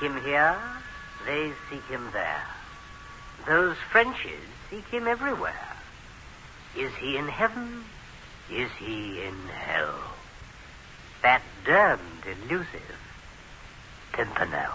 [0.00, 0.56] him here,
[1.26, 2.42] they seek him there.
[3.46, 4.40] Those Frenches
[4.70, 5.54] seek him everywhere.
[6.76, 7.84] Is he in heaven?
[8.50, 9.94] Is he in hell?
[11.22, 12.98] That damned elusive
[14.12, 14.74] Pimpernel.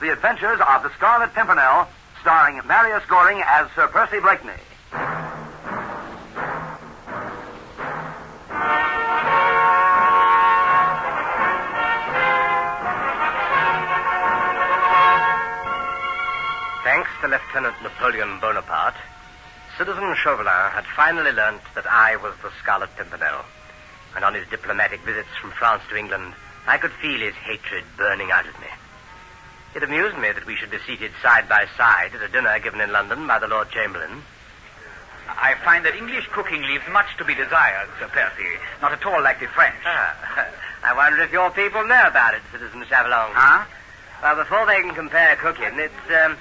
[0.00, 1.86] The Adventures of the Scarlet Pimpernel,
[2.20, 4.52] starring Marius Goring as Sir Percy Blakeney.
[17.20, 18.96] To Lieutenant Napoleon Bonaparte,
[19.76, 23.44] Citizen Chauvelin had finally learnt that I was the Scarlet Pimpernel.
[24.16, 26.32] And on his diplomatic visits from France to England,
[26.66, 28.68] I could feel his hatred burning out of me.
[29.74, 32.80] It amused me that we should be seated side by side at a dinner given
[32.80, 34.22] in London by the Lord Chamberlain.
[35.28, 38.48] I find that English cooking leaves much to be desired, Sir Percy.
[38.80, 39.76] Not at all like the French.
[39.84, 40.48] Ah,
[40.84, 43.36] I wonder if your people know about it, Citizen Chauvelin.
[43.36, 43.66] Huh?
[44.22, 46.36] Well, before they can compare cooking, it's um,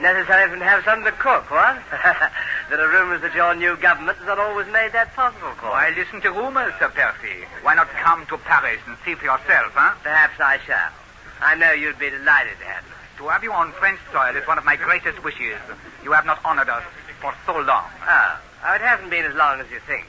[0.00, 1.76] necessary to have something to cook, what?
[2.70, 5.92] there are rumors that your new government has not always made that possible for Why
[5.96, 7.44] listen to rumors, Sir Percy?
[7.62, 9.94] Why not come to Paris and see for yourself, huh?
[10.02, 10.92] Perhaps I shall.
[11.40, 12.96] I know you'd be delighted to have me.
[13.18, 15.60] To have you on French soil is one of my greatest wishes.
[16.02, 16.84] You have not honored us
[17.20, 17.88] for so long.
[18.08, 20.08] Oh, oh, it hasn't been as long as you think.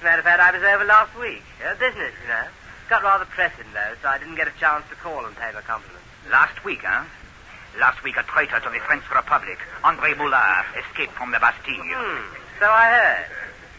[0.00, 1.44] a matter of fact, I was over last week.
[1.60, 2.48] Uh, business, you know.
[2.88, 5.60] Got rather pressing, though, so I didn't get a chance to call and pay my
[5.60, 6.04] compliments.
[6.30, 7.04] Last week, huh?
[7.78, 11.80] Last week, a traitor to the French Republic, André Moulard, escaped from the Bastille.
[11.80, 13.26] Hmm, so I heard.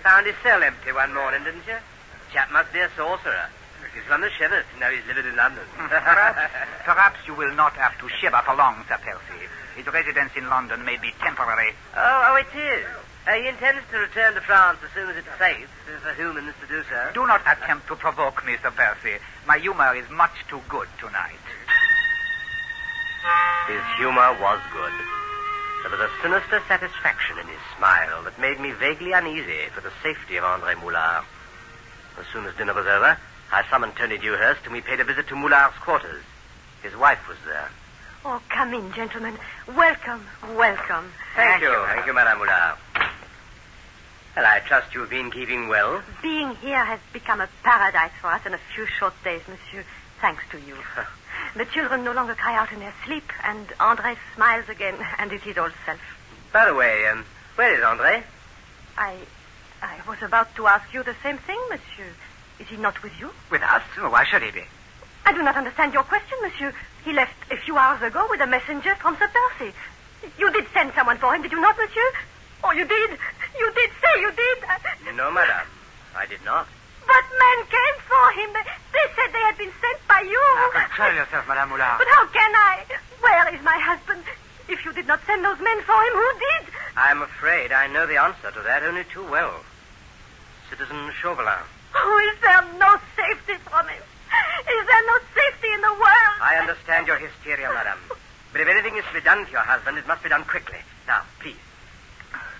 [0.01, 1.77] Found his cell empty one morning, didn't you?
[2.33, 3.49] Chap must be a sorcerer.
[3.93, 5.63] Gives one the shivers to know he's living in London.
[5.77, 6.49] perhaps,
[6.83, 9.45] perhaps you will not have to shiver for long, Sir Percy.
[9.75, 11.73] His residence in London may be temporary.
[11.95, 12.85] Oh, oh, it is.
[13.27, 15.69] Uh, he intends to return to France as soon as it's safe
[16.01, 17.11] for humans to do so.
[17.13, 19.21] Do not attempt to provoke me, Sir Percy.
[19.45, 21.42] My humor is much too good tonight.
[23.67, 24.93] His humor was good.
[25.83, 29.91] There was a sinister satisfaction in his smile that made me vaguely uneasy for the
[30.01, 31.23] safety of André Moulard.
[32.19, 33.17] As soon as dinner was over,
[33.51, 36.23] I summoned Tony Dewhurst and we paid a visit to Moulard's quarters.
[36.81, 37.69] His wife was there.
[38.25, 39.37] Oh, come in, gentlemen.
[39.75, 40.25] Welcome,
[40.55, 41.11] welcome.
[41.35, 41.85] Thank, you.
[41.87, 42.77] Thank you, Madame Moulard.
[44.35, 46.01] Well, I trust you've been keeping well.
[46.21, 49.83] Being here has become a paradise for us in a few short days, monsieur,
[50.21, 50.75] thanks to you.
[51.55, 55.41] the children no longer cry out in their sleep, and André smiles again, and is
[55.43, 55.99] his old self.
[56.51, 57.25] By the way, um,
[57.55, 58.23] where is André?
[58.97, 59.17] I,
[59.81, 62.11] I was about to ask you the same thing, monsieur.
[62.59, 63.31] Is he not with you?
[63.49, 63.81] With us?
[63.97, 64.63] Why should he be?
[65.25, 66.73] I do not understand your question, monsieur.
[67.05, 69.73] He left a few hours ago with a messenger from Sir Percy.
[70.37, 72.11] You did send someone for him, did you not, monsieur?
[72.63, 73.09] Oh, you did.
[73.59, 75.15] You did say you did.
[75.15, 75.67] No, madame.
[76.15, 76.67] I did not.
[77.07, 78.49] But men came for him.
[78.53, 80.39] They, said they had been sent by you.
[80.39, 81.97] Ah, now, Control yourself, Madame Moulard.
[81.99, 82.85] But how can I?
[83.19, 84.23] Where is my husband?
[84.69, 86.63] If you did not send those men for him, who did?
[86.95, 89.59] I'm afraid I know the answer to that only too well.
[90.69, 91.65] Citizen Chauvelin.
[91.95, 94.01] Oh, is there no safety from him?
[94.01, 96.37] Is there no safety in the world?
[96.41, 97.99] I understand your hysteria, madame.
[98.51, 100.79] But if anything is to be done for your husband, it must be done quickly.
[101.07, 101.59] Now, please.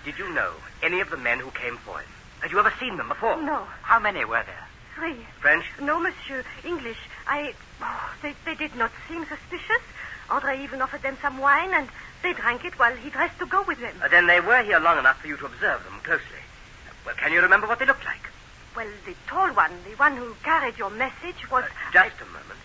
[0.06, 0.52] Did you know
[0.84, 2.10] any of the men who came for him?
[2.44, 3.42] Had you ever seen them before?
[3.42, 3.64] No.
[3.84, 4.68] How many were there?
[4.96, 5.16] Three.
[5.40, 5.64] French?
[5.82, 6.44] No, monsieur.
[6.66, 6.98] English.
[7.26, 7.54] I.
[7.82, 9.80] Oh, they, they did not seem suspicious.
[10.30, 11.88] Andre even offered them some wine, and
[12.22, 13.96] they drank it while he dressed to go with them.
[14.04, 16.44] Uh, then they were here long enough for you to observe them closely.
[17.06, 18.28] Well, can you remember what they looked like?
[18.76, 21.64] Well, the tall one, the one who carried your message, was.
[21.64, 22.60] Uh, just a moment.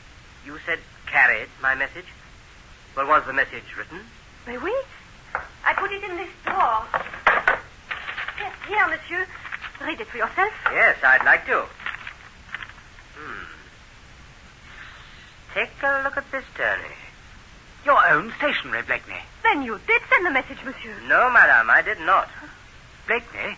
[0.44, 2.06] You said carried my message?
[2.96, 4.00] Well, was the message written?
[4.44, 4.74] May we?
[5.64, 6.82] I put it in this drawer.
[8.40, 9.26] Yes, here, monsieur.
[9.80, 10.52] Read it for yourself.
[10.72, 11.64] Yes, I'd like to.
[13.16, 13.44] Hmm.
[15.54, 16.94] Take a look at this, Tony.
[17.84, 19.20] Your own stationery, Blakeney.
[19.42, 20.94] Then you did send the message, monsieur.
[21.06, 22.28] No, madame, I did not.
[23.06, 23.56] Blakeney?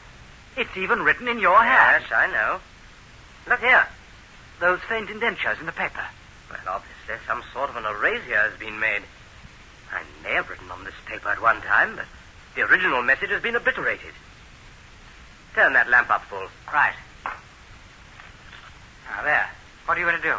[0.57, 2.05] It's even written in your hand.
[2.05, 2.61] Yes, I know.
[3.49, 3.87] Look here.
[4.61, 6.05] Those faint indentures in the paper.
[6.51, 9.03] Well, obviously some sort of an erasure has been made.
[9.91, 12.05] I may have written on this paper at one time, but
[12.55, 14.13] the original message has been obliterated.
[15.55, 16.47] Turn that lamp up full.
[16.73, 16.95] Right.
[19.11, 19.51] Now, there.
[19.85, 20.37] What are you going to do?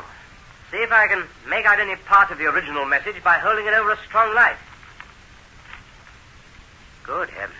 [0.72, 3.74] See if I can make out any part of the original message by holding it
[3.74, 4.56] over a strong light.
[7.04, 7.58] Good heavens.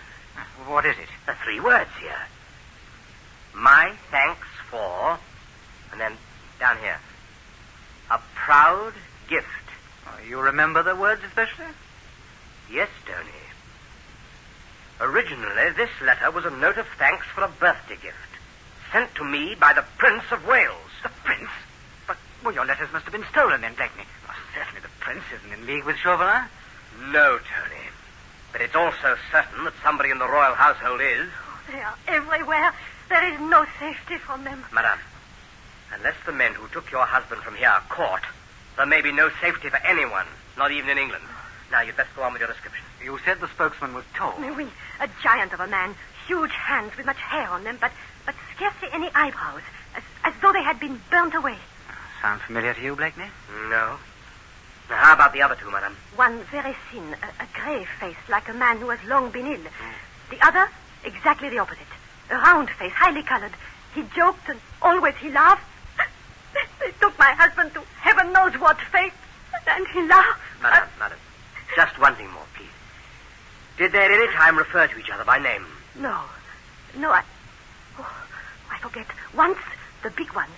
[0.66, 1.08] What is it?
[1.28, 2.16] Are three words here.
[3.54, 5.18] My thanks for,
[5.90, 6.12] and then
[6.58, 6.98] down here,
[8.10, 8.94] a proud
[9.28, 9.46] gift.
[10.06, 11.66] Oh, you remember the words especially?
[12.70, 13.41] Yes, Tony.
[15.02, 18.38] Originally, this letter was a note of thanks for a birthday gift,
[18.92, 20.94] sent to me by the Prince of Wales.
[21.02, 21.50] The prince?
[22.06, 24.04] But, well, your letters must have been stolen then, Blakeney.
[24.28, 26.44] Well, certainly the prince isn't in league with Chauvelin.
[27.10, 27.82] No, Tony.
[28.52, 31.26] But it's also certain that somebody in the royal household is.
[31.34, 32.72] Oh, they are everywhere.
[33.08, 34.62] There is no safety from them.
[34.72, 35.00] Madame,
[35.92, 38.22] unless the men who took your husband from here are caught,
[38.76, 40.26] there may be no safety for anyone,
[40.56, 41.24] not even in England.
[41.72, 42.84] Now, you'd best go on with your description.
[43.02, 44.34] You said the spokesman was tall.
[44.38, 44.68] Mais oui,
[45.00, 45.94] a giant of a man,
[46.26, 47.90] huge hands with much hair on them, but,
[48.26, 49.62] but scarcely any eyebrows,
[49.96, 51.56] as, as though they had been burnt away.
[52.20, 53.24] Sound familiar to you, Blakeney?
[53.70, 53.96] No.
[54.90, 55.96] Now, how about the other two, madame?
[56.14, 59.56] One very thin, a, a grey face, like a man who has long been ill.
[59.56, 59.92] Hmm.
[60.28, 60.68] The other,
[61.04, 61.88] exactly the opposite.
[62.28, 63.52] A round face, highly colored.
[63.94, 65.64] He joked and always he laughed.
[66.80, 69.12] They took my husband to heaven knows what fate,
[69.66, 70.40] and he laughed.
[70.60, 71.18] Madame, madame.
[71.74, 72.68] Just one thing more, please.
[73.78, 75.64] Did they at any time refer to each other by name?
[75.98, 76.20] No,
[76.96, 77.22] no, I.
[77.98, 78.26] Oh,
[78.70, 79.06] I forget.
[79.34, 79.58] Once,
[80.02, 80.48] the big one,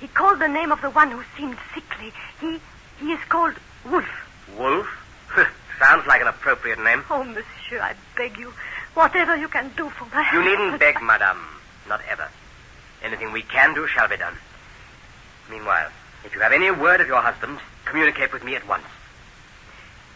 [0.00, 2.12] he called the name of the one who seemed sickly.
[2.40, 2.58] He,
[2.98, 3.54] he is called
[3.90, 4.08] Wolf.
[4.56, 4.86] Wolf?
[5.78, 7.02] Sounds like an appropriate name.
[7.10, 8.52] Oh, monsieur, I beg you,
[8.94, 10.28] whatever you can do for my.
[10.32, 11.42] You needn't beg, madame.
[11.88, 12.28] Not ever.
[13.02, 14.34] Anything we can do shall be done.
[15.50, 15.90] Meanwhile,
[16.24, 18.84] if you have any word of your husband, communicate with me at once.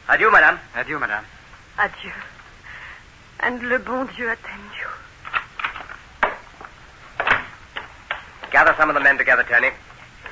[0.09, 0.59] Adieu, madame.
[0.75, 1.25] Adieu, madame.
[1.79, 2.13] Adieu.
[3.41, 4.89] And le bon Dieu attend you.
[8.53, 9.71] Gather some of the men together, Tony.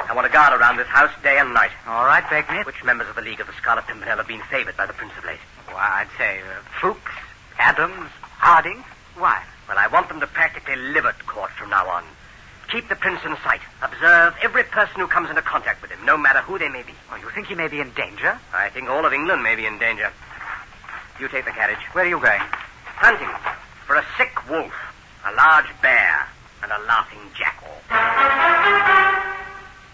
[0.09, 1.71] I want a guard around this house day and night.
[1.87, 2.63] All right, Blakeney.
[2.65, 5.13] Which members of the League of the Scarlet Pimpernel have been favored by the Prince
[5.19, 5.41] of late?
[5.67, 7.13] Well, I'd say uh, Ffoulkes,
[7.59, 8.85] Adams, Harding.
[9.17, 9.43] Why?
[9.69, 12.05] Well, I want them to practically live at court from now on.
[12.71, 13.61] Keep the prince in sight.
[13.83, 16.93] Observe every person who comes into contact with him, no matter who they may be.
[17.13, 18.39] Oh, you think he may be in danger?
[18.53, 20.11] I think all of England may be in danger.
[21.21, 21.79] You take the carriage.
[21.93, 22.41] Where are you going?
[22.41, 23.29] Hunting
[23.87, 24.75] for a sick wolf,
[25.25, 26.27] a large bear,
[26.63, 27.69] and a laughing jackal.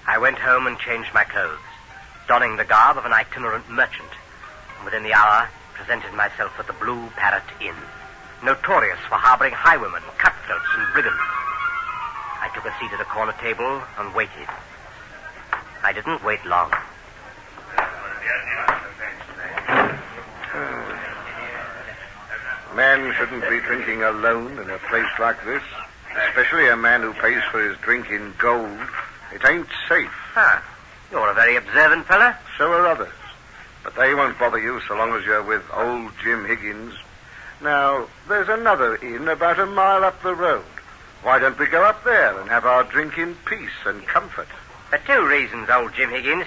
[0.06, 1.58] I went home and changed my clothes,
[2.28, 4.08] donning the garb of an itinerant merchant,
[4.76, 7.74] and within the hour presented myself at the Blue Parrot Inn,
[8.42, 11.20] notorious for harboring highwaymen, cutthroats, and brigands.
[12.50, 14.48] I took a seat at a corner table and waited.
[15.84, 16.72] I didn't wait long.
[22.74, 25.62] Man shouldn't be drinking alone in a place like this,
[26.28, 28.78] especially a man who pays for his drink in gold.
[29.32, 30.10] It ain't safe.
[30.34, 30.60] Ah,
[31.12, 32.34] you're a very observant fellow.
[32.58, 33.12] So are others.
[33.84, 36.94] But they won't bother you so long as you're with old Jim Higgins.
[37.62, 40.64] Now, there's another inn about a mile up the road.
[41.22, 44.48] Why don't we go up there and have our drink in peace and comfort?
[44.88, 46.46] For two reasons, old Jim Higgins.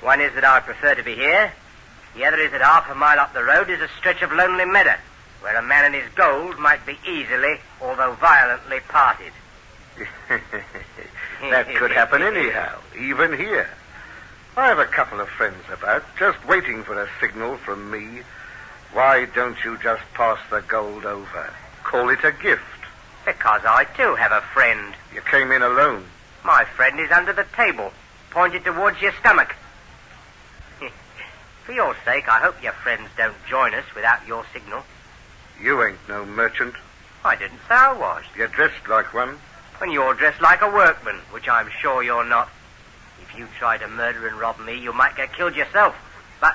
[0.00, 1.52] One is that I prefer to be here.
[2.14, 4.64] The other is that half a mile up the road is a stretch of lonely
[4.64, 4.94] meadow,
[5.40, 9.32] where a man and his gold might be easily, although violently, parted.
[11.50, 13.68] that could happen anyhow, even here.
[14.56, 18.22] I have a couple of friends about, just waiting for a signal from me.
[18.92, 21.52] Why don't you just pass the gold over?
[21.82, 22.62] Call it a gift.
[23.26, 24.94] Because I too have a friend.
[25.12, 26.06] You came in alone.
[26.44, 27.92] My friend is under the table,
[28.30, 29.56] pointed towards your stomach.
[31.64, 34.84] For your sake, I hope your friends don't join us without your signal.
[35.60, 36.74] You ain't no merchant.
[37.24, 38.22] I didn't say I was.
[38.36, 39.40] You're dressed like one.
[39.78, 42.48] When you're dressed like a workman, which I'm sure you're not.
[43.20, 45.96] If you try to murder and rob me, you might get killed yourself.
[46.40, 46.54] But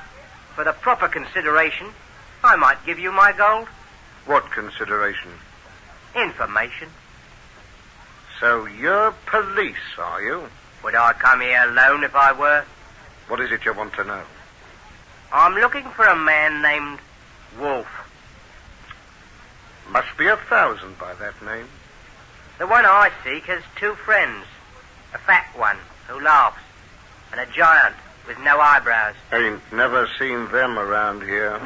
[0.55, 1.87] for the proper consideration,
[2.45, 3.67] I might give you my gold.
[4.25, 5.31] What consideration?
[6.15, 6.89] Information.
[8.39, 10.49] So you're police, are you?
[10.83, 12.65] Would I come here alone if I were?
[13.27, 14.23] What is it you want to know?
[15.31, 16.99] I'm looking for a man named
[17.59, 17.87] Wolf.
[19.89, 21.67] Must be a thousand by that name.
[22.57, 24.45] The one I seek has two friends.
[25.13, 25.77] A fat one
[26.07, 26.61] who laughs,
[27.31, 27.95] and a giant
[28.27, 29.15] with no eyebrows.
[29.31, 31.59] Ain't never seen them around here.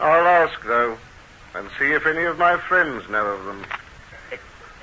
[0.00, 0.98] I'll ask, though,
[1.56, 3.64] and see if any of my friends know of them.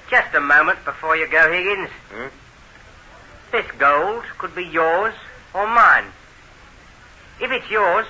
[0.10, 1.90] Just a moment before you go, Higgins.
[2.12, 2.28] Hmm?
[3.52, 5.14] This gold could be yours
[5.54, 6.06] or mine.
[7.40, 8.08] If it's yours,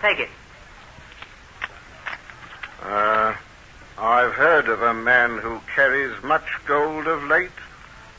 [0.00, 0.28] take it.
[2.82, 3.34] Uh,
[3.98, 7.50] I've heard of a man who carries much gold of late,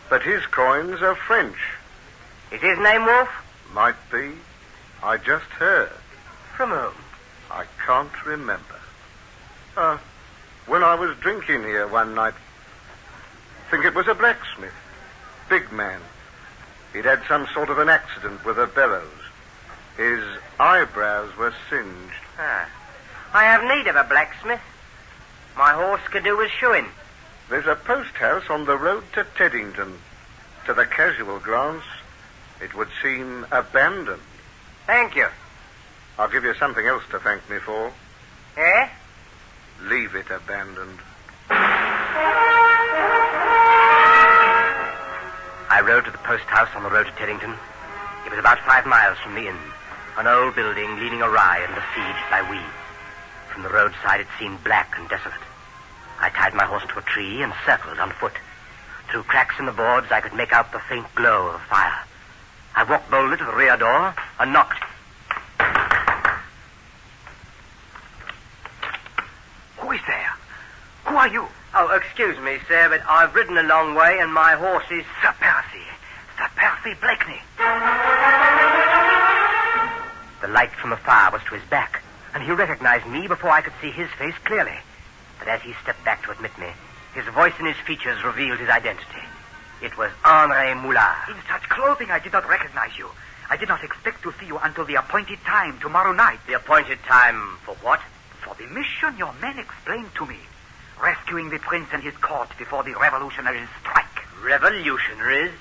[0.09, 1.57] but his coins are French.
[2.51, 3.29] Is his name Wolf?
[3.73, 4.33] Might be.
[5.01, 5.91] I just heard.
[6.55, 6.93] From whom?
[7.49, 8.79] I can't remember.
[9.75, 9.97] Uh,
[10.67, 12.33] when I was drinking here one night,
[13.73, 14.73] think it was a blacksmith.
[15.49, 15.99] Big man.
[16.93, 19.09] He'd had some sort of an accident with a bellows.
[19.97, 20.23] His
[20.59, 22.13] eyebrows were singed.
[22.37, 22.69] Ah.
[23.33, 24.61] I have need of a blacksmith.
[25.57, 26.85] My horse could do with shoeing.
[27.49, 29.97] There's a post house on the road to Teddington.
[30.67, 31.83] To the casual glance,
[32.61, 34.21] it would seem abandoned.
[34.85, 35.27] Thank you.
[36.19, 37.91] I'll give you something else to thank me for.
[38.55, 38.87] Eh?
[39.83, 40.99] Leave it abandoned.
[45.69, 47.53] I rode to the post house on the road to Teddington.
[48.25, 49.57] It was about five miles from the inn.
[50.17, 52.63] An old building leaning awry and besieged by weeds.
[53.51, 55.41] From the roadside it seemed black and desolate.
[56.19, 58.33] I tied my horse to a tree and circled on foot.
[59.09, 61.99] Through cracks in the boards I could make out the faint glow of a fire.
[62.75, 64.81] I walked boldly to the rear door and knocked.
[69.77, 70.33] Who is there?
[71.05, 71.47] Who are you?
[71.73, 75.05] Oh, excuse me, sir, but I've ridden a long way and my horse is.
[75.21, 75.87] Sir Percy.
[76.35, 77.39] Sir Percy Blakeney.
[80.41, 82.03] The light from the fire was to his back,
[82.33, 84.75] and he recognized me before I could see his face clearly.
[85.39, 86.67] But as he stepped back to admit me,
[87.15, 89.23] his voice and his features revealed his identity.
[89.81, 91.29] It was Henri Moulard.
[91.29, 93.07] In such clothing, I did not recognize you.
[93.49, 96.39] I did not expect to see you until the appointed time tomorrow night.
[96.47, 98.01] The appointed time for what?
[98.41, 100.39] For the mission your men explained to me.
[101.03, 104.05] Rescuing the prince and his court before the revolutionaries strike.
[104.41, 105.51] Revolutionaries?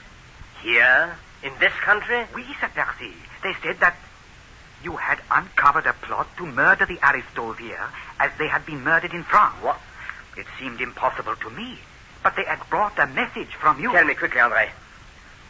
[0.63, 1.17] Here?
[1.43, 2.25] In this country?
[2.33, 3.13] Oui, Sir Percy.
[3.43, 3.97] They said that
[4.85, 7.89] you had uncovered a plot to murder the Aristos here
[8.21, 9.57] as they had been murdered in France.
[9.63, 9.81] What?
[10.37, 11.77] It seemed impossible to me,
[12.23, 13.91] but they had brought a message from you.
[13.91, 14.71] Tell me quickly, Andre.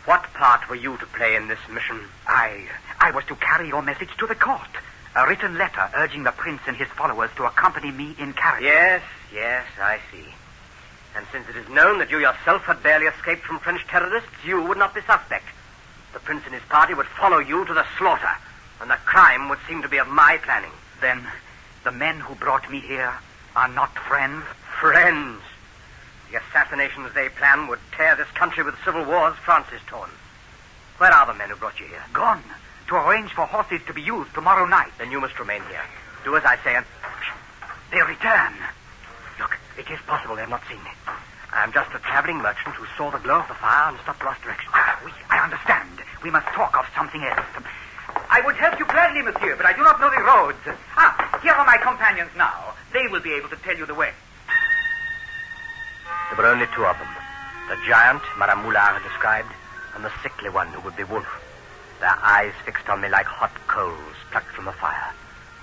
[0.07, 2.01] What part were you to play in this mission?
[2.27, 2.65] I,
[2.99, 4.73] I was to carry your message to the court.
[5.15, 8.65] A written letter urging the prince and his followers to accompany me in carriage.
[8.65, 10.25] Yes, yes, I see.
[11.15, 14.63] And since it is known that you yourself had barely escaped from French terrorists, you
[14.63, 15.45] would not be suspect.
[16.13, 18.33] The prince and his party would follow you to the slaughter,
[18.81, 20.73] and the crime would seem to be of my planning.
[21.01, 21.27] Then,
[21.85, 23.13] the men who brought me here
[23.57, 24.45] are not friends?
[24.81, 25.41] Friends.
[26.31, 30.11] The assassinations they plan would tear this country with civil wars France is torn.
[30.99, 32.05] Where are the men who brought you here?
[32.13, 32.43] Gone.
[32.89, 34.93] To arrange for horses to be used tomorrow night.
[34.99, 35.83] Then you must remain here.
[36.25, 36.87] Do as I say and...
[37.91, 38.55] They return.
[39.79, 40.91] It is possible they have not seen me.
[41.53, 44.21] I am just a traveling merchant who saw the glow of the fire and stopped
[44.21, 44.71] to ask direction.
[44.73, 46.01] Ah, we, I understand.
[46.23, 47.45] We must talk of something else.
[48.29, 50.65] I would help you gladly, monsieur, but I do not know the roads.
[50.97, 52.75] Ah, here are my companions now.
[52.93, 54.13] They will be able to tell you the way.
[56.31, 57.09] There were only two of them.
[57.69, 59.53] The giant Madame Moulard had described,
[59.95, 61.29] and the sickly one who would be Wolf.
[62.01, 65.13] Their eyes fixed on me like hot coals plucked from a fire.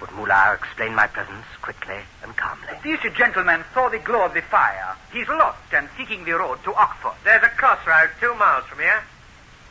[0.01, 2.69] Would Moulard explain my presence quickly and calmly?
[2.83, 4.95] This gentleman saw the glow of the fire.
[5.11, 7.15] He's lost and seeking the road to Oxford.
[7.23, 9.03] There's a crossroad two miles from here.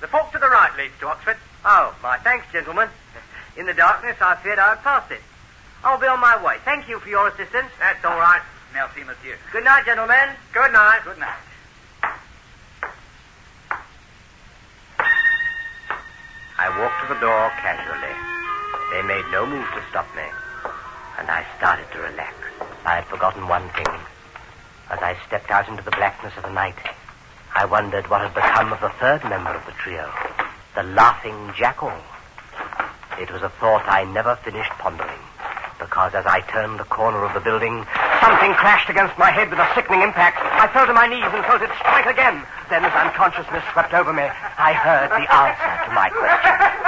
[0.00, 1.38] The fork to the right leads to Oxford.
[1.64, 2.88] Oh, my thanks, gentlemen.
[3.56, 5.20] In the darkness, I feared I had passed it.
[5.82, 6.56] I'll be on my way.
[6.64, 7.70] Thank you for your assistance.
[7.78, 8.42] That's all right.
[8.74, 9.36] Now Merci, monsieur.
[9.52, 10.30] Good night, gentlemen.
[10.52, 11.00] Good night.
[11.04, 11.38] Good night.
[16.60, 18.37] I walked to the door casually.
[18.90, 20.24] They made no move to stop me.
[21.18, 22.34] And I started to relax.
[22.86, 23.86] I had forgotten one thing.
[24.88, 26.78] As I stepped out into the blackness of the night,
[27.54, 30.08] I wondered what had become of the third member of the trio,
[30.74, 31.92] the laughing jackal.
[33.20, 35.20] It was a thought I never finished pondering,
[35.78, 37.84] because as I turned the corner of the building,
[38.24, 40.38] something crashed against my head with a sickening impact.
[40.40, 42.46] I fell to my knees and felt it strike again.
[42.70, 46.87] Then, as unconsciousness swept over me, I heard the answer to my question.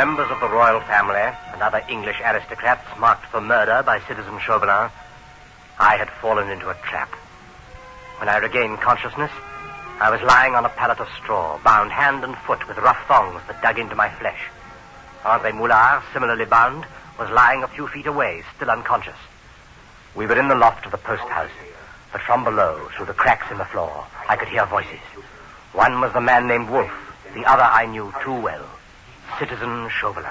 [0.00, 4.88] Members of the royal family and other English aristocrats marked for murder by Citizen Chauvelin,
[5.78, 7.12] I had fallen into a trap.
[8.16, 9.30] When I regained consciousness,
[10.00, 13.42] I was lying on a pallet of straw, bound hand and foot with rough thongs
[13.46, 14.40] that dug into my flesh.
[15.22, 16.86] Andre Moulard, similarly bound,
[17.18, 19.20] was lying a few feet away, still unconscious.
[20.16, 21.52] We were in the loft of the post house,
[22.10, 25.04] but from below, through the cracks in the floor, I could hear voices.
[25.74, 26.90] One was the man named Wolf,
[27.34, 28.64] the other I knew too well.
[29.38, 30.30] Citizen Chauvelin.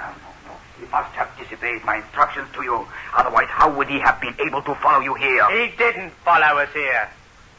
[0.79, 2.87] He must have disobeyed my instructions to you.
[3.15, 5.45] Otherwise, how would he have been able to follow you here?
[5.49, 7.09] He didn't follow us here.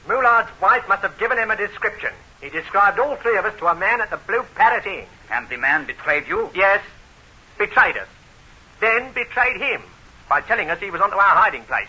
[0.09, 2.11] Moulard's wife must have given him a description.
[2.41, 5.05] He described all three of us to a man at the Blue Parrot Inn.
[5.31, 6.49] And the man betrayed you?
[6.55, 6.83] Yes,
[7.59, 8.09] betrayed us.
[8.81, 9.83] Then betrayed him.
[10.31, 11.89] by telling us he was onto our hiding place.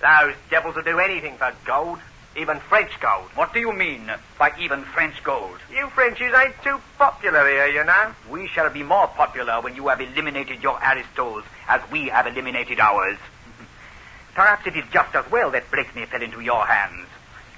[0.00, 1.98] Those devils will do anything for gold,
[2.36, 3.28] even French gold.
[3.34, 5.58] What do you mean by even French gold?
[5.70, 8.14] You Frenchies ain't too popular here, you know.
[8.30, 12.80] We shall be more popular when you have eliminated your aristos as we have eliminated
[12.80, 13.18] ours.
[14.34, 17.06] Perhaps it is just as well that Blakeney fell into your hands.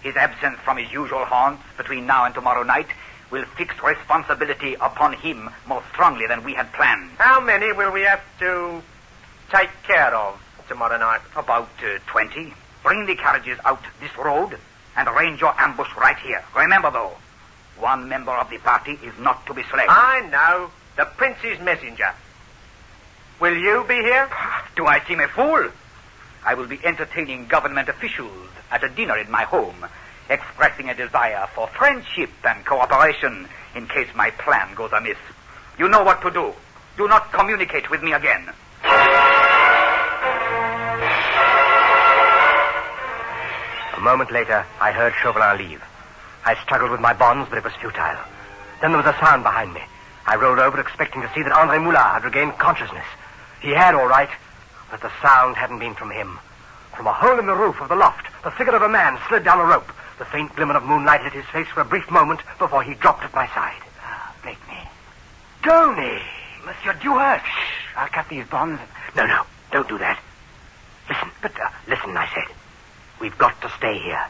[0.03, 2.89] His absence from his usual haunts between now and tomorrow night
[3.31, 7.11] will fix responsibility upon him more strongly than we had planned.
[7.19, 8.83] How many will we have to
[9.53, 11.21] take care of tomorrow night?
[11.37, 12.53] About uh, 20.
[12.85, 14.57] Bring the carriages out this road
[14.95, 16.45] and arrange your ambush right here.
[16.55, 17.17] Remember, though,
[17.79, 19.87] one member of the party is not to be slain.
[19.89, 20.71] I know.
[20.97, 22.13] The prince's messenger.
[23.41, 24.29] Will you be here?
[24.77, 25.71] Do I seem a fool?
[26.45, 29.87] I will be entertaining government officials at a dinner in my home,
[30.29, 35.17] expressing a desire for friendship and cooperation in case my plan goes amiss.
[35.79, 36.53] You know what to do.
[36.99, 38.53] Do not communicate with me again.
[44.05, 45.83] Moment later, I heard Chauvelin leave.
[46.45, 48.21] I struggled with my bonds, but it was futile.
[48.83, 49.81] Then there was a sound behind me.
[50.27, 53.07] I rolled over, expecting to see that Andre Moulard had regained consciousness.
[53.63, 54.29] He had, all right,
[54.91, 56.39] but the sound hadn't been from him.
[56.95, 59.43] From a hole in the roof of the loft, the figure of a man slid
[59.43, 59.91] down a rope.
[60.19, 63.25] The faint glimmer of moonlight lit his face for a brief moment before he dropped
[63.25, 63.81] at my side.
[64.03, 64.87] Ah, Blakeney.
[65.63, 66.21] Tony!
[66.67, 67.47] Monsieur Dewhurst.
[67.47, 67.97] Shh.
[67.97, 68.83] I'll cut these bonds.
[69.17, 70.21] No, no, don't do that.
[71.09, 72.54] Listen, but uh, listen, I said.
[73.25, 74.23] We've got to stay here.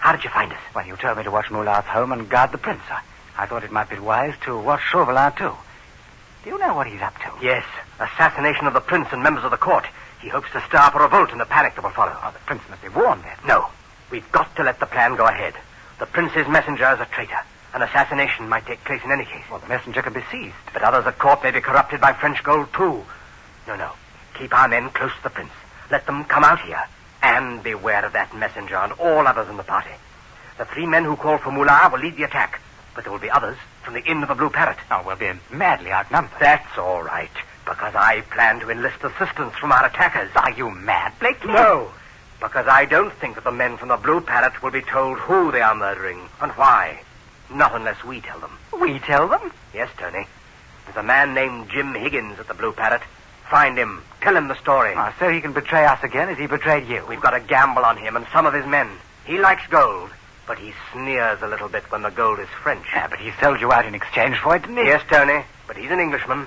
[0.00, 0.58] How did you find us?
[0.74, 2.82] Well, you told me to watch Moulard's home and guard the prince.
[2.90, 3.00] I,
[3.38, 5.54] I thought it might be wise to watch Chauvelin, too.
[6.42, 7.32] Do you know what he's up to?
[7.40, 7.64] Yes,
[7.98, 9.86] assassination of the prince and members of the court.
[10.20, 12.14] He hopes to stir up a revolt in the panic that will follow.
[12.22, 13.38] Oh, the prince must be warned then.
[13.48, 13.68] No,
[14.10, 15.54] we've got to let the plan go ahead.
[15.98, 17.40] The prince's messenger is a traitor.
[17.72, 19.44] An assassination might take place in any case.
[19.50, 20.52] Well, the messenger can be seized.
[20.74, 23.04] But others at court may be corrupted by French gold, too.
[23.66, 23.92] No, no.
[24.38, 25.52] Keep our men close to the prince.
[25.90, 26.84] Let them come out here.
[27.24, 29.88] And beware of that messenger and all others in the party.
[30.58, 32.60] The three men who call for Moulard will lead the attack.
[32.94, 34.76] But there will be others from the Inn of the Blue Parrot.
[34.90, 36.38] Oh, we'll be madly outnumbered.
[36.38, 37.30] That's all right.
[37.64, 40.30] Because I plan to enlist assistance from our attackers.
[40.36, 41.54] Are you mad, Blakeney?
[41.54, 41.90] No.
[42.40, 45.50] Because I don't think that the men from the Blue Parrot will be told who
[45.50, 47.00] they are murdering and why.
[47.50, 48.58] Not unless we tell them.
[48.78, 49.50] We tell them?
[49.72, 50.26] Yes, Tony.
[50.84, 53.00] There's a man named Jim Higgins at the Blue Parrot.
[53.50, 54.02] Find him.
[54.20, 54.94] Tell him the story.
[54.96, 57.04] Ah, oh, so he can betray us again as he betrayed you.
[57.06, 58.90] We've got a gamble on him and some of his men.
[59.26, 60.10] He likes gold,
[60.46, 62.86] but he sneers a little bit when the gold is French.
[62.92, 64.84] Yeah, but he sold you out in exchange for it, didn't he?
[64.84, 66.46] Yes, Tony, but he's an Englishman.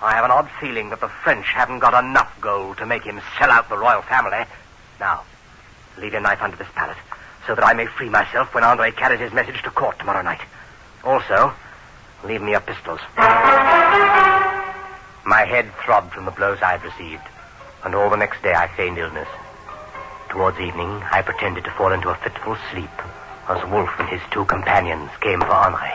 [0.00, 3.20] I have an odd feeling that the French haven't got enough gold to make him
[3.38, 4.44] sell out the royal family.
[5.00, 5.24] Now,
[5.98, 6.96] leave your knife under this pallet
[7.48, 10.42] so that I may free myself when Andre carries his message to court tomorrow night.
[11.02, 11.52] Also,
[12.22, 13.00] leave me your pistols.
[15.28, 17.28] My head throbbed from the blows I had received,
[17.84, 19.28] and all the next day I feigned illness.
[20.30, 22.88] Towards evening, I pretended to fall into a fitful sleep
[23.46, 25.92] as Wolf and his two companions came for Henri.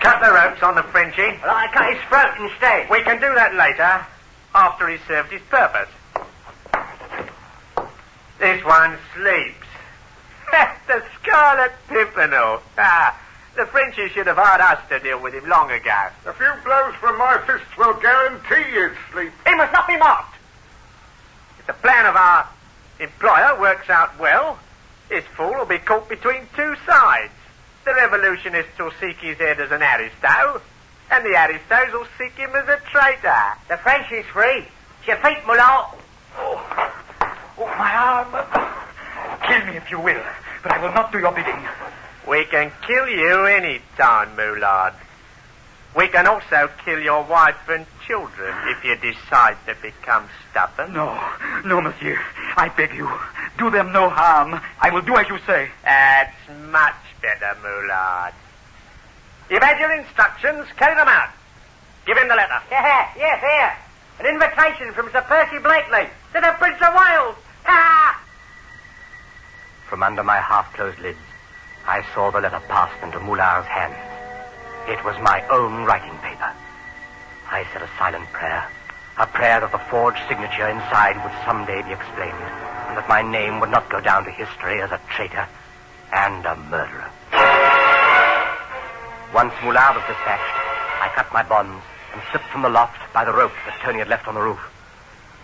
[0.00, 1.38] Cut the ropes on the Frenchie.
[1.42, 2.88] Well, I cut his throat instead.
[2.88, 4.06] We can do that later,
[4.54, 5.90] after he's served his purpose.
[8.38, 9.68] This one sleeps.
[10.86, 12.62] the Scarlet Pimpernel.
[12.78, 13.14] Ah,
[13.58, 16.08] the Frenchies should have hired us to deal with him long ago.
[16.26, 19.32] A few blows from my fists will guarantee his sleep.
[19.44, 20.36] He must not be mocked.
[21.58, 22.48] If the plan of our
[23.00, 24.60] employer works out well,
[25.08, 27.32] this fool will be caught between two sides.
[27.84, 30.62] The revolutionists will seek his head as an aristo,
[31.10, 33.42] and the aristos will seek him as a traitor.
[33.68, 34.68] The French is free.
[35.04, 35.98] Your feet, Moulard.
[36.36, 38.30] Oh, my arm.
[39.42, 40.22] Kill me if you will,
[40.62, 41.66] but I will not do your bidding.
[42.28, 44.92] We can kill you any time, Moulard.
[45.96, 50.92] We can also kill your wife and children if you decide to become stubborn.
[50.92, 51.18] No,
[51.64, 52.20] no, monsieur.
[52.56, 53.10] I beg you.
[53.56, 54.60] Do them no harm.
[54.80, 55.70] I will do as you say.
[55.82, 56.36] That's
[56.70, 58.34] much better, Moulard.
[59.50, 60.66] You've had your instructions.
[60.76, 61.30] Carry them out.
[62.04, 62.60] Give him the letter.
[62.70, 63.72] Yeah, yes, here.
[64.20, 67.36] An invitation from Sir Percy Blakeney to the Prince of Wales.
[67.64, 68.22] Ha!
[69.88, 71.18] From under my half-closed lids,
[71.88, 73.96] I saw the letter pass into Moulard's hands.
[74.92, 76.52] It was my own writing paper.
[77.48, 78.68] I said a silent prayer,
[79.16, 82.44] a prayer that the forged signature inside would someday be explained,
[82.92, 85.48] and that my name would not go down to history as a traitor
[86.12, 87.08] and a murderer.
[89.32, 90.60] Once Moulard was dispatched,
[91.00, 91.80] I cut my bonds
[92.12, 94.60] and slipped from the loft by the rope that Tony had left on the roof.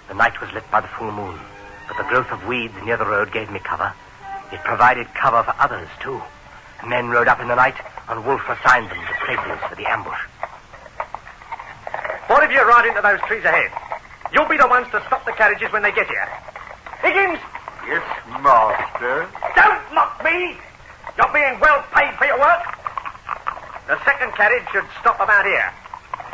[0.08, 1.40] The night was lit by the full moon,
[1.88, 3.94] but the growth of weeds near the road gave me cover.
[4.52, 6.20] It provided cover for others, too.
[6.86, 7.76] Men rode up in the night,
[8.08, 10.18] and Wolf assigned them the places for the ambush.
[12.26, 13.70] What if you ride into those trees ahead?
[14.32, 16.28] You'll be the ones to stop the carriages when they get here.
[17.00, 17.38] Higgins,
[17.86, 18.02] Yes,
[18.42, 19.28] master.
[19.54, 20.56] don't mock me.
[21.18, 22.64] You're being well paid for your work.
[23.86, 25.70] The second carriage should stop about here.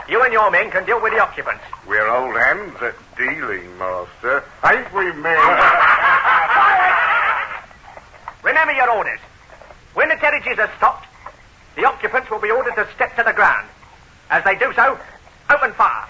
[0.09, 1.63] You and your men can deal with the occupants.
[1.87, 4.45] We're old hands at dealing, master.
[4.65, 5.39] Ain't we, men?
[8.43, 9.21] Remember your orders.
[9.95, 11.07] When the carriages are stopped,
[11.77, 13.69] the occupants will be ordered to step to the ground.
[14.31, 14.99] As they do so,
[15.53, 16.09] open fire.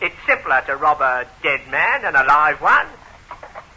[0.00, 2.86] It's simpler to rob a dead man than a live one.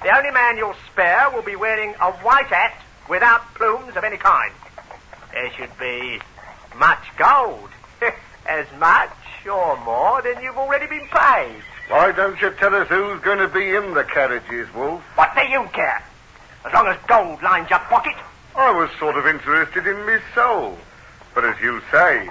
[0.01, 2.75] The only man you'll spare will be wearing a white hat
[3.09, 4.53] without plumes of any kind.
[5.31, 6.19] There should be
[6.75, 7.69] much gold.
[8.45, 9.11] as much
[9.49, 11.61] or more than you've already been paid.
[11.87, 15.03] Why don't you tell us who's going to be in the carriages, Wolf?
[15.15, 16.03] What do you care?
[16.65, 18.15] As long as gold lines your pocket.
[18.55, 20.77] I was sort of interested in me soul.
[21.33, 22.29] But as you say,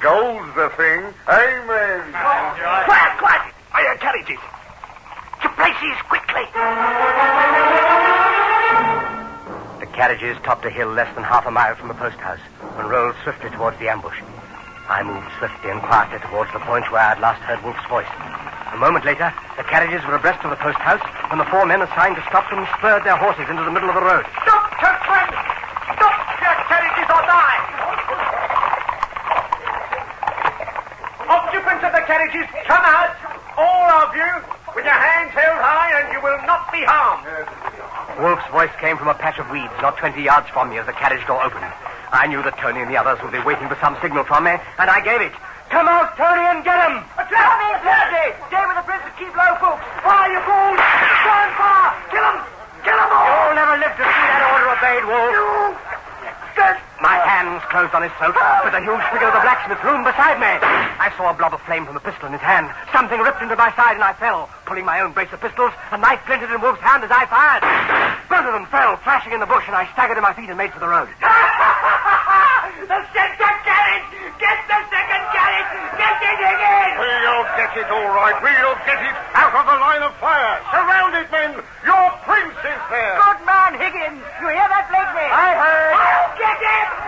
[0.00, 1.04] gold's the thing.
[1.28, 2.00] Amen.
[2.12, 3.52] Quiet, quiet!
[3.72, 4.40] I uh, hear carriages.
[5.42, 6.48] To places, quickly!
[9.84, 12.40] The carriages topped a hill less than half a mile from the post house
[12.78, 14.16] and rolled swiftly towards the ambush.
[14.88, 18.08] I moved swiftly and quietly towards the point where I had last heard Wolf's voice.
[18.72, 21.82] A moment later, the carriages were abreast of the post house, and the four men
[21.82, 24.24] assigned to stop them spurred their horses into the middle of the road.
[24.40, 25.32] Stop, Kirkland!
[26.00, 27.76] Stop your carriages or die!
[32.06, 33.18] Carriages, come out!
[33.58, 34.30] All of you,
[34.78, 37.26] with your hands held high, and you will not be harmed.
[38.22, 40.94] Wolf's voice came from a patch of weeds not 20 yards from me as the
[40.94, 41.66] carriage door opened.
[42.14, 44.54] I knew that Tony and the others would be waiting for some signal from me,
[44.54, 45.34] and I gave it.
[45.66, 47.02] Come out, Tony, and get him!
[47.02, 48.38] In, Sandy!
[48.54, 49.82] Stay with the princess, keep low, folks!
[50.06, 50.78] Fire, you fools!
[50.78, 51.90] Stand fire!
[52.14, 52.38] Kill him!
[52.86, 53.50] Kill them all!
[53.50, 55.74] You'll never live to see that order obeyed, Wolf.
[55.74, 55.85] My
[57.46, 60.50] hands closed on his throat, but the huge figure of the blacksmith loomed beside me.
[60.98, 62.66] I saw a blob of flame from the pistol in his hand.
[62.90, 65.70] Something ripped into my side, and I fell, pulling my own brace of pistols.
[65.94, 67.62] A knife glinted in Wolf's hand as I fired.
[68.26, 70.58] Both of them fell, flashing in the bush, and I staggered to my feet and
[70.58, 71.06] made for the road.
[72.90, 74.10] the second carriage!
[74.42, 75.70] Get the second carriage!
[76.02, 76.92] Get it again!
[76.98, 78.34] We'll get it all right.
[78.42, 80.58] We'll get it out of the line of fire.
[80.74, 81.62] Surround it, men.
[81.86, 83.14] Your prince is there.
[83.22, 84.18] Good man, Higgins!
[84.42, 85.30] You hear that, Blakeney?
[85.30, 85.94] I heard.
[85.94, 87.05] I'll get him!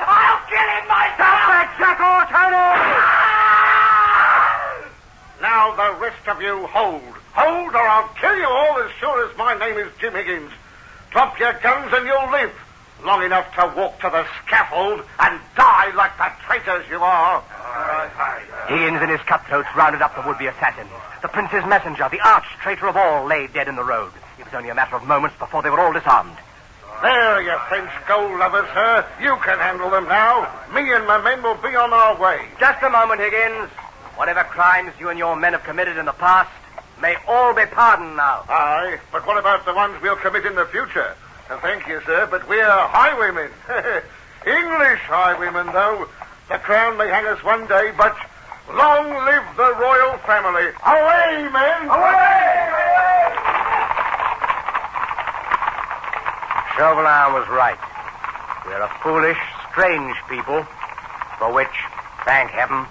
[0.58, 1.38] I'll kill him myself!
[1.78, 1.98] That
[2.30, 2.56] Tony!
[2.56, 3.78] Ah!
[5.40, 7.14] Now the rest of you hold.
[7.32, 10.50] Hold or I'll kill you all as sure as my name is Jim Higgins.
[11.10, 12.52] Drop your guns and you'll live.
[13.04, 17.44] Long enough to walk to the scaffold and die like the traitors you are.
[18.66, 20.90] Higgins and his cutthroats rounded up the would-be assassins.
[21.22, 24.10] The prince's messenger, the arch traitor of all, lay dead in the road.
[24.38, 26.36] It was only a matter of moments before they were all disarmed.
[27.02, 29.06] There, you French gold lovers, sir.
[29.20, 30.50] You can handle them now.
[30.74, 32.40] Me and my men will be on our way.
[32.58, 33.70] Just a moment, Higgins.
[34.16, 36.50] Whatever crimes you and your men have committed in the past
[37.00, 38.44] may all be pardoned now.
[38.48, 41.14] Aye, but what about the ones we'll commit in the future?
[41.48, 43.50] Uh, thank you, sir, but we're highwaymen.
[44.46, 46.08] English highwaymen, though.
[46.48, 48.16] The crown may hang us one day, but
[48.74, 50.66] long live the royal family.
[50.84, 53.27] Away, men!
[56.78, 57.76] Chauvelin was right.
[58.64, 59.36] We're a foolish,
[59.72, 60.62] strange people,
[61.36, 61.74] for which,
[62.24, 62.86] thank heaven,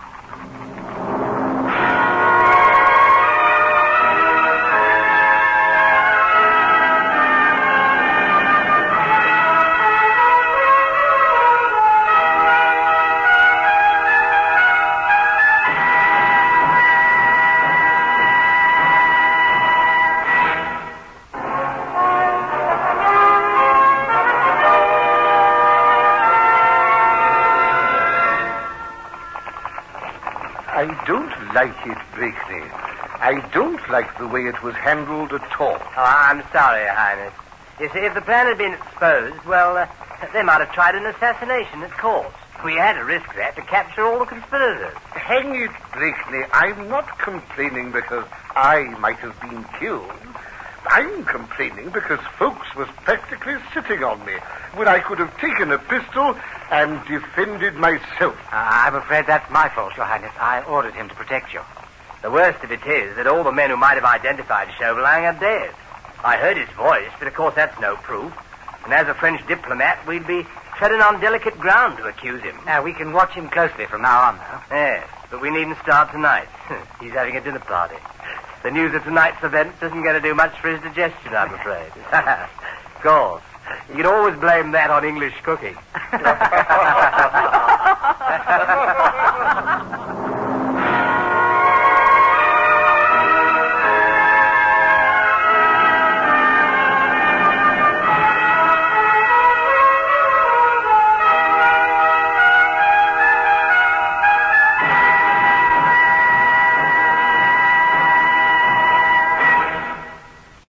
[31.57, 32.69] like it, Blakeney.
[33.17, 35.73] I don't like the way it was handled at all.
[35.73, 37.33] Oh, I'm sorry, Your Highness.
[37.79, 39.87] You see, if the plan had been exposed, well, uh,
[40.33, 42.31] they might have tried an assassination at court.
[42.63, 44.93] We had to risk that to capture all the conspirators.
[45.17, 46.45] Hang it, Blakeney.
[46.53, 50.13] I'm not complaining because I might have been killed.
[50.85, 54.33] I'm complaining because folks was practically sitting on me
[54.75, 56.37] when I could have taken a pistol
[56.71, 58.37] and defended myself.
[58.51, 60.31] Uh, I'm afraid that's my fault, Your Highness.
[60.39, 61.61] I ordered him to protect you.
[62.21, 65.39] The worst of it is that all the men who might have identified Chauvelin are
[65.39, 65.73] dead.
[66.23, 68.33] I heard his voice, but of course that's no proof.
[68.83, 70.45] And as a French diplomat, we'd be
[70.77, 72.57] treading on delicate ground to accuse him.
[72.67, 74.75] Uh, we can watch him closely from now on, though.
[74.75, 76.47] Yes, but we needn't start tonight.
[76.99, 77.97] He's having a dinner party.
[78.63, 81.91] The news of tonight's event doesn't going to do much for his digestion, I'm afraid.
[82.11, 83.43] of course.
[83.89, 85.77] You can always blame that on English cooking.